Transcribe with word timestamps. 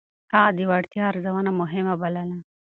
هغه 0.33 0.49
د 0.57 0.59
وړتيا 0.69 1.03
ارزونه 1.11 1.51
مهمه 1.61 1.93
بلله. 2.01 2.37